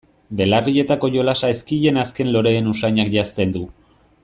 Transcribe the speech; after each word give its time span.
Belarrietako 0.37 1.09
jolasa 1.15 1.51
ezkien 1.57 2.01
azken 2.05 2.33
loreen 2.37 2.73
usainak 2.73 3.13
janzten 3.19 3.55
du. 3.59 3.63